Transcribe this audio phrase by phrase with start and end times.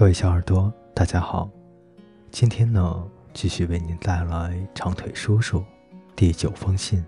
[0.00, 1.50] 各位小耳朵，大家好。
[2.30, 5.62] 今天呢，继续为您带来长腿叔叔
[6.16, 7.04] 第九封信。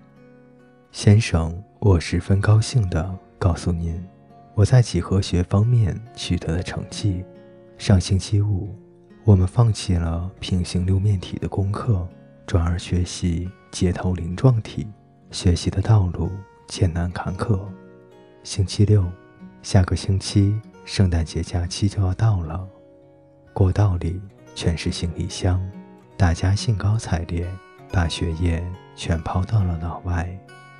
[0.90, 4.06] 先生，我十分高兴地告诉您，
[4.54, 7.24] 我在几何学方面取得的成绩。
[7.78, 8.68] 上星期五，
[9.24, 12.06] 我们放弃了平行六面体的功课，
[12.46, 14.86] 转而学习接头鳞状体。
[15.30, 16.30] 学习的道路
[16.68, 17.58] 艰难坎坷。
[18.42, 19.02] 星期六，
[19.62, 22.68] 下个星期圣诞节假期就要到了。
[23.52, 24.20] 过道里
[24.54, 25.60] 全是行李箱，
[26.16, 27.46] 大家兴高采烈，
[27.90, 28.64] 把学业
[28.96, 30.28] 全抛到了脑外。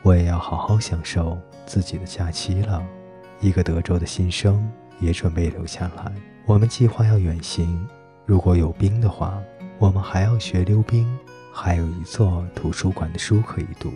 [0.02, 2.82] 我也要好好享受自己的假期了。
[3.40, 4.68] 一个德州的新生
[5.00, 6.12] 也准备留下来。
[6.46, 7.86] 我们计划要远行，
[8.24, 9.40] 如果有冰的话，
[9.78, 11.06] 我们还要学溜冰。
[11.52, 13.92] 还有一座图书馆的书可以读，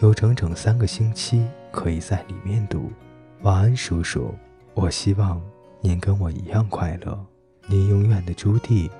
[0.00, 2.92] 有整整三个星期可以在里面读。
[3.40, 4.34] 晚安，叔叔。
[4.74, 5.40] 我希望
[5.80, 7.29] 您跟我一样快乐。
[7.66, 8.90] 您永远的朱棣，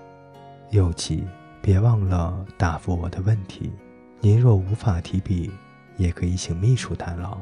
[0.71, 1.25] 右起，
[1.61, 3.73] 别忘了答复我的问题。
[4.21, 5.51] 您若无法提笔，
[5.97, 7.39] 也可以请秘书代劳。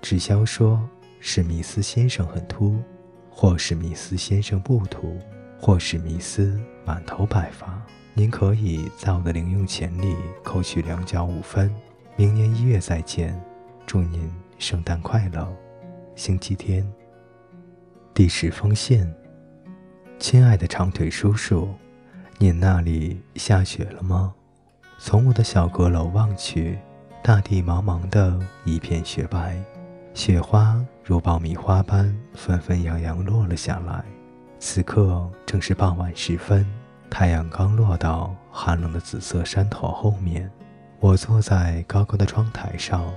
[0.00, 0.80] 纸销说
[1.18, 2.82] 史密斯先生很秃，
[3.30, 5.18] 或史密斯先生不秃，
[5.60, 7.82] 或史密斯满头白发。
[8.14, 11.70] 您可以在我的零用钱里扣取两角五分。
[12.16, 13.38] 明年一月再见，
[13.86, 15.46] 祝您圣诞快乐。
[16.14, 16.90] 星期天，
[18.14, 19.06] 第十封信。
[20.20, 21.74] 亲爱的长腿叔叔，
[22.36, 24.34] 您那里下雪了吗？
[24.98, 26.78] 从我的小阁楼望去，
[27.22, 29.58] 大地茫茫的一片雪白，
[30.12, 34.04] 雪花如爆米花般纷纷扬扬落了下来。
[34.58, 36.66] 此刻正是傍晚时分，
[37.08, 40.50] 太阳刚落到寒冷的紫色山头后面。
[41.00, 43.10] 我坐在高高的窗台上，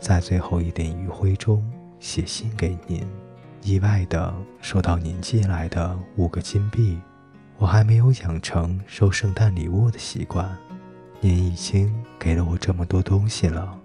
[0.00, 1.64] 在最后一点余晖中
[2.00, 3.06] 写信给您。
[3.62, 6.98] 意外的收到您寄来的五个金币，
[7.58, 10.48] 我还没有养成收圣诞礼物的习惯。
[11.20, 13.76] 您已经给了我这么多东西了，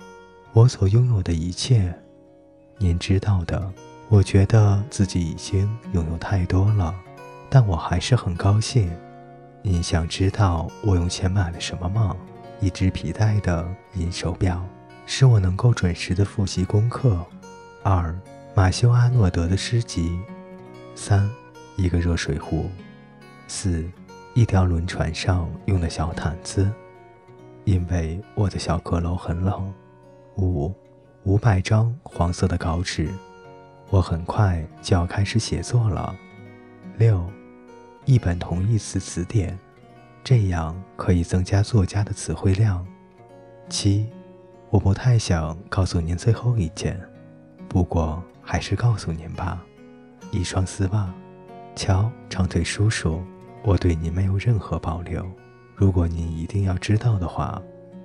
[0.53, 1.93] 我所拥有的一切，
[2.77, 3.71] 您知道的。
[4.09, 6.93] 我觉得自己已经拥有太多了，
[7.49, 8.89] 但我还是很高兴。
[9.63, 12.15] 您想知道我用钱买了什么吗？
[12.59, 14.63] 一只皮带的银手表，
[15.05, 17.25] 使我能够准时的复习功课。
[17.81, 18.15] 二。
[18.55, 20.19] 马修·阿诺德的诗集，
[20.93, 21.27] 三，
[21.75, 22.69] 一个热水壶，
[23.47, 23.83] 四，
[24.35, 26.71] 一条轮船上用的小毯子，
[27.63, 29.73] 因为我的小阁楼很冷。
[30.37, 30.71] 五，
[31.23, 33.09] 五百张黄色的稿纸，
[33.89, 36.15] 我很快就要开始写作了。
[36.99, 37.27] 六，
[38.05, 39.57] 一本同义词词典，
[40.23, 42.85] 这样可以增加作家的词汇量。
[43.67, 44.07] 七，
[44.69, 47.01] 我不太想告诉您最后一件，
[47.67, 48.23] 不过。
[48.43, 49.63] 还是告诉您吧，
[50.31, 51.11] 一双丝袜。
[51.75, 53.23] 瞧，长腿叔叔，
[53.63, 55.25] 我对您没有任何保留。
[55.75, 57.59] 如果您一定要知道的话，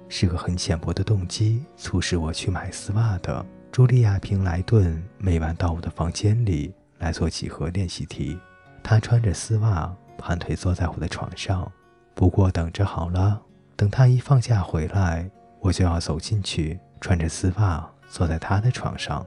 [0.08, 3.44] 是个很浅薄的动机促使我去买丝袜的。
[3.70, 8.38] 茱莉亚·平莱顿每晚到我的房间里来做几何练习题。
[8.82, 11.70] 她穿着丝袜盘腿坐在我的床上。
[12.14, 13.38] 不过等着好了，
[13.76, 19.24] 等她一放假回来，我就要走进去，穿着丝袜坐在她的床上。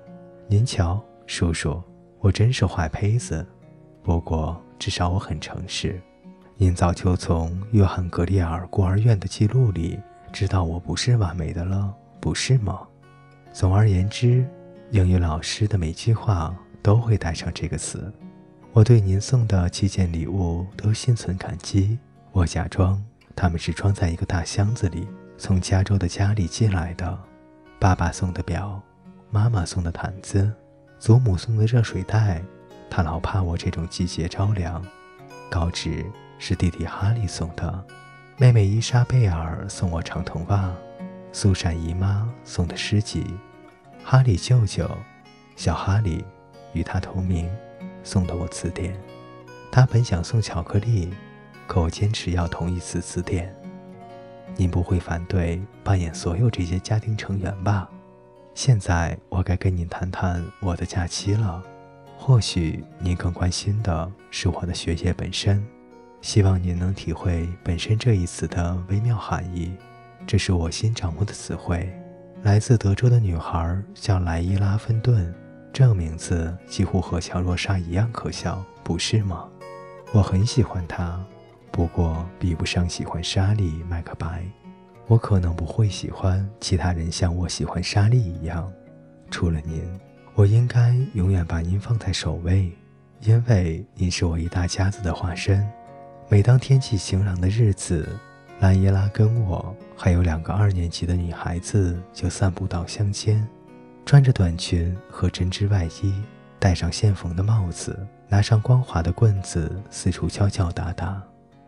[0.51, 1.81] 您瞧，叔叔，
[2.19, 3.47] 我真是坏胚子，
[4.03, 5.97] 不过至少我很诚实。
[6.57, 9.97] 您早就从约翰·格里尔孤儿院的记录里
[10.33, 12.81] 知道我不是完美的了，不是吗？
[13.53, 14.45] 总而言之，
[14.89, 18.11] 英语老师的每句话都会带上这个词。
[18.73, 21.97] 我对您送的七件礼物都心存感激。
[22.33, 23.01] 我假装
[23.37, 25.07] 他们是装在一个大箱子里，
[25.37, 27.17] 从加州的家里寄来的。
[27.79, 28.83] 爸爸送的表。
[29.33, 30.51] 妈妈送的毯子，
[30.99, 32.43] 祖母送的热水袋，
[32.89, 34.85] 她老怕我这种季节着凉。
[35.49, 36.05] 稿纸
[36.37, 37.81] 是弟弟哈利送的，
[38.35, 40.69] 妹妹伊莎贝尔送我长筒袜，
[41.31, 43.25] 苏珊姨妈送的诗集，
[44.03, 44.85] 哈利舅舅，
[45.55, 46.25] 小哈利
[46.73, 47.49] 与他同名，
[48.03, 48.99] 送的我词典。
[49.71, 51.13] 他本想送巧克力，
[51.67, 53.55] 可我坚持要同一次词典。
[54.57, 57.89] 您不会反对扮演所有这些家庭成员吧？
[58.53, 61.63] 现在我该跟您谈谈我的假期了。
[62.17, 65.65] 或许您更关心的是我的学业本身。
[66.21, 69.75] 希望您能体会“本身”这一词的微妙含义。
[70.27, 71.91] 这是我新掌握的词汇。
[72.43, 75.33] 来自德州的女孩叫莱伊拉·芬顿，
[75.73, 79.49] 这个名字几乎和乔洛莎一样可笑，不是吗？
[80.11, 81.19] 我很喜欢她，
[81.71, 84.43] 不过比不上喜欢莎莉·麦克白。
[85.11, 88.71] 我可能不会喜欢其他人像我喜欢莎莉一样，
[89.29, 89.83] 除了您，
[90.35, 92.71] 我应该永远把您放在首位，
[93.19, 95.69] 因为您是我一大家子的化身。
[96.29, 98.07] 每当天气晴朗的日子，
[98.61, 103.45] 兰耶拉跟我还有两个二年级的女孩子就散步到乡间，
[104.05, 106.23] 穿着短裙和针织外衣，
[106.57, 111.21] 戴上线缝的帽子，拿上光滑的棍子，四处敲敲打打。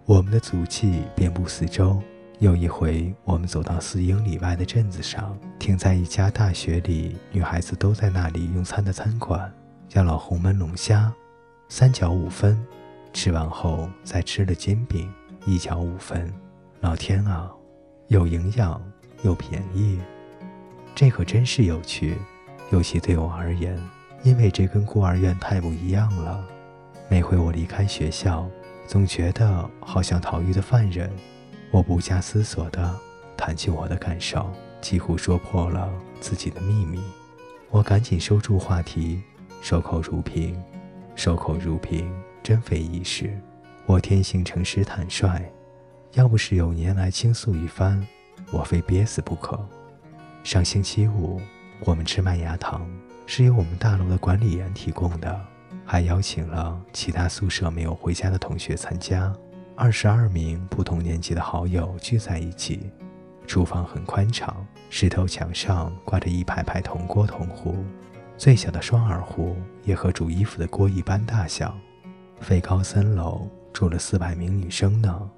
[0.06, 2.02] 我们的足迹遍布四周。
[2.44, 9.50] 有一回，我们走到四英里外的镇子上，停在一家大学里女孩子都在那里用餐的餐馆，
[9.88, 11.10] 叫老红焖龙虾，
[11.70, 12.62] 三角五分。
[13.14, 15.10] 吃完后再吃了煎饼，
[15.46, 16.30] 一角五分。
[16.82, 17.50] 老天啊，
[18.10, 18.82] 有营养
[19.22, 19.98] 又便宜，
[20.94, 22.18] 这可真是有趣。
[22.72, 23.82] 尤其对我而言，
[24.22, 26.44] 因为这跟孤儿院太不一样了。
[27.08, 28.46] 每回我离开学校，
[28.86, 31.10] 总觉得好像逃狱的犯人。
[31.74, 33.00] 我不加思索地
[33.36, 34.48] 谈起我的感受，
[34.80, 35.92] 几乎说破了
[36.22, 37.02] 自己的秘密。
[37.72, 39.20] 我赶紧收住话题，
[39.60, 40.56] 守口如瓶。
[41.16, 43.36] 守口如瓶，真非易事。
[43.88, 45.42] 我天性诚实坦率，
[46.12, 48.06] 要不是有年来倾诉一番，
[48.52, 49.60] 我非憋死不可。
[50.44, 51.42] 上星期五，
[51.86, 52.88] 我们吃麦芽糖，
[53.26, 55.42] 是由我们大楼的管理员提供的，
[55.84, 59.34] 还邀请了其他宿舍没有回家的同学参加。
[59.76, 62.92] 二十二名不同年级的好友聚在一起，
[63.48, 67.84] 厨房很宽敞，石头墙上挂着一排排铜锅铜壶，
[68.38, 71.76] 最小的双耳壶也和煮衣服的锅一般大小。
[72.40, 75.30] 飞高三楼住了四百名女生呢，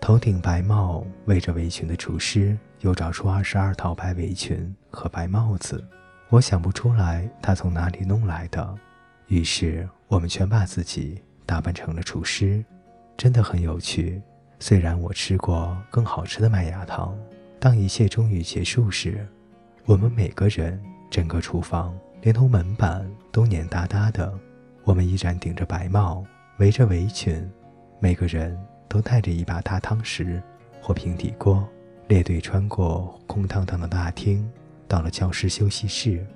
[0.00, 5.84] 头顶白帽、围着围裙的厨师又找出二十二套白围裙和白帽子，
[6.28, 8.72] 我想不出来他从哪里弄来的，
[9.26, 12.64] 于是我们全把自己打扮成了厨师。
[13.20, 14.18] 真的很有趣。
[14.60, 17.14] 虽然我吃过更好吃的麦芽糖，
[17.58, 19.28] 当一切终于结束时，
[19.84, 24.32] 我们每个人、整个厨房，连同门板都黏哒哒的。
[24.84, 26.24] 我们依然顶着白帽，
[26.56, 27.46] 围着围裙，
[27.98, 28.58] 每个人
[28.88, 30.40] 都带着一把大汤匙
[30.80, 31.68] 或平底锅，
[32.08, 34.50] 列队穿过空荡荡的大厅，
[34.88, 36.26] 到了教室休息室。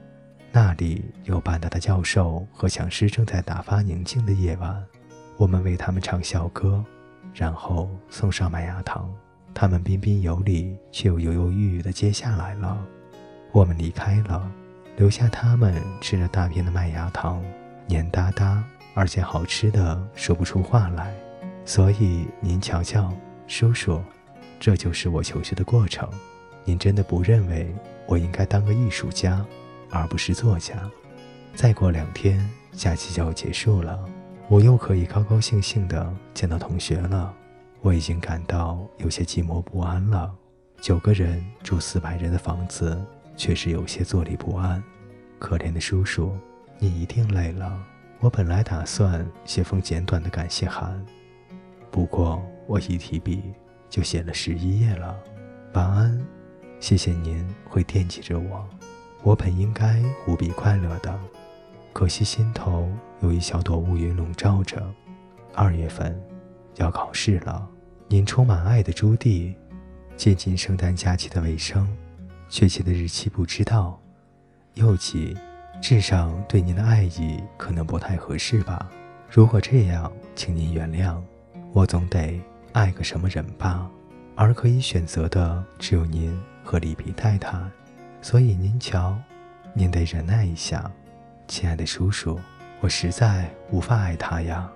[0.52, 4.84] 那里有半大的教授和讲师正在打发宁静的夜晚。
[5.36, 6.84] 我们为他们唱校歌，
[7.32, 9.12] 然后送上麦芽糖。
[9.52, 12.84] 他们彬彬有礼，却又犹犹豫豫地接下来了。
[13.52, 14.50] 我们离开了，
[14.96, 17.42] 留下他们吃着大片的麦芽糖，
[17.86, 18.64] 黏哒哒，
[18.94, 21.14] 而且好吃的说不出话来。
[21.64, 23.12] 所以您瞧瞧，
[23.46, 24.02] 叔叔，
[24.58, 26.08] 这就是我求学的过程。
[26.64, 27.72] 您真的不认为
[28.06, 29.44] 我应该当个艺术家，
[29.90, 30.74] 而不是作家？
[31.54, 34.04] 再过两天，假期就要结束了。
[34.48, 37.34] 我又可以高高兴兴地见到同学了，
[37.80, 40.32] 我已经感到有些寂寞不安了。
[40.80, 43.02] 九个人住四百人的房子，
[43.36, 44.82] 确实有些坐立不安。
[45.38, 46.36] 可怜的叔叔，
[46.78, 47.82] 你一定累了。
[48.20, 51.04] 我本来打算写封简短的感谢函，
[51.90, 53.42] 不过我一提笔
[53.88, 55.18] 就写了十一页了。
[55.72, 56.22] 晚安，
[56.80, 58.68] 谢谢您会惦记着我。
[59.22, 61.18] 我本应该无比快乐的。
[61.94, 64.84] 可惜心头有一小朵乌云笼罩着。
[65.54, 66.20] 二月份
[66.74, 67.64] 要考试了，
[68.08, 69.54] 您充满爱的朱棣。
[70.16, 71.88] 接近圣诞假期的尾声，
[72.48, 73.96] 确切的日期不知道。
[74.74, 75.36] 又急，
[75.80, 78.90] 至少对您的爱意可能不太合适吧？
[79.30, 81.16] 如果这样，请您原谅。
[81.72, 82.40] 我总得
[82.72, 83.88] 爱个什么人吧，
[84.34, 87.56] 而可以选择的只有您和里皮太太，
[88.20, 89.16] 所以您瞧，
[89.74, 90.90] 您得忍耐一下。
[91.46, 92.40] 亲爱的叔叔，
[92.80, 94.70] 我实在无法爱他呀。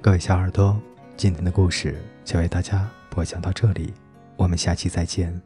[0.00, 0.80] 各位小耳朵，
[1.16, 3.92] 今天的故事就为大家播讲到这里，
[4.36, 5.40] 我们下期再见。